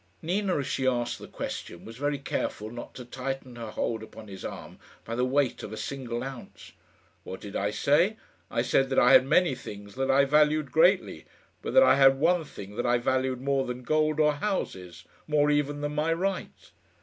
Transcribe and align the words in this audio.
Nina, 0.23 0.57
as 0.57 0.65
she 0.65 0.87
asked 0.87 1.19
the 1.19 1.27
question, 1.27 1.85
was 1.85 1.97
very 1.97 2.17
careful 2.17 2.71
not 2.71 2.95
to 2.95 3.05
tighten 3.05 3.55
her 3.55 3.69
hold 3.69 4.01
upon 4.01 4.29
his 4.29 4.43
arm 4.43 4.79
by 5.05 5.13
the 5.15 5.23
weight 5.27 5.61
of 5.61 5.71
a 5.71 5.77
single 5.77 6.23
ounce. 6.23 6.71
"What 7.23 7.39
did 7.39 7.55
I 7.55 7.69
say? 7.69 8.17
I 8.49 8.63
said 8.63 8.89
that 8.89 8.97
I 8.97 9.11
had 9.11 9.27
many 9.27 9.53
things 9.53 9.93
that 9.93 10.09
I 10.09 10.25
valued 10.25 10.71
greatly, 10.71 11.25
but 11.61 11.75
that 11.75 11.83
I 11.83 11.97
had 11.97 12.17
one 12.17 12.45
thing 12.45 12.77
that 12.77 12.85
I 12.87 12.97
valued 12.97 13.41
more 13.41 13.67
than 13.67 13.83
gold 13.83 14.19
or 14.19 14.33
houses 14.33 15.03
more 15.27 15.51
even 15.51 15.81
than 15.81 15.93
my 15.93 16.11
right." 16.13 16.71